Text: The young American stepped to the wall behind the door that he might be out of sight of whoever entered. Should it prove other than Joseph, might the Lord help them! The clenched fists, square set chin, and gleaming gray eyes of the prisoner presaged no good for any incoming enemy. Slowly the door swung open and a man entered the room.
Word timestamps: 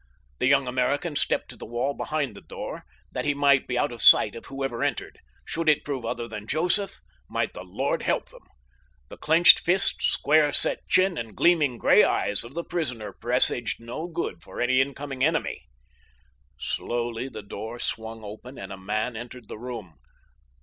The 0.39 0.47
young 0.47 0.65
American 0.67 1.15
stepped 1.15 1.49
to 1.49 1.55
the 1.55 1.63
wall 1.67 1.93
behind 1.93 2.35
the 2.35 2.41
door 2.41 2.85
that 3.11 3.23
he 3.23 3.35
might 3.35 3.67
be 3.67 3.77
out 3.77 3.91
of 3.91 4.01
sight 4.01 4.33
of 4.33 4.47
whoever 4.47 4.83
entered. 4.83 5.19
Should 5.45 5.69
it 5.69 5.85
prove 5.85 6.05
other 6.05 6.27
than 6.27 6.47
Joseph, 6.47 7.01
might 7.29 7.53
the 7.53 7.61
Lord 7.63 8.01
help 8.01 8.29
them! 8.29 8.41
The 9.09 9.17
clenched 9.17 9.59
fists, 9.59 10.03
square 10.07 10.51
set 10.53 10.87
chin, 10.87 11.19
and 11.19 11.35
gleaming 11.35 11.77
gray 11.77 12.03
eyes 12.03 12.43
of 12.43 12.55
the 12.55 12.63
prisoner 12.63 13.13
presaged 13.13 13.79
no 13.79 14.07
good 14.07 14.41
for 14.41 14.59
any 14.59 14.81
incoming 14.81 15.23
enemy. 15.23 15.67
Slowly 16.57 17.29
the 17.29 17.43
door 17.43 17.77
swung 17.77 18.23
open 18.23 18.57
and 18.57 18.73
a 18.73 18.77
man 18.77 19.15
entered 19.15 19.47
the 19.49 19.59
room. 19.59 19.99